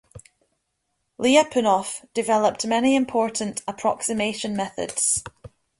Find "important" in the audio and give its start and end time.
2.95-3.61